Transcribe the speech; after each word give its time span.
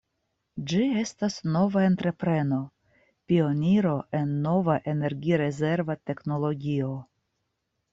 Ĝi 0.69 0.79
estas 1.01 1.37
nova 1.57 1.83
entrepreno, 1.89 2.59
pioniro 3.33 3.95
en 4.23 4.35
nova 4.49 4.83
energi-rezerva 4.97 6.03
teknologio. 6.11 6.95